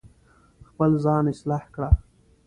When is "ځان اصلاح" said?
1.03-1.63